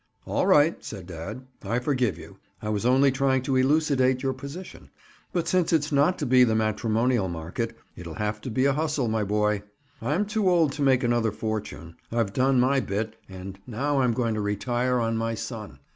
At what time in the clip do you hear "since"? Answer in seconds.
5.47-5.71